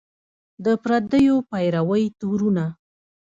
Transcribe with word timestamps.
د 0.63 0.67
پردیو 0.83 1.35
پیروۍ 1.49 2.05
تورونه 2.19 2.65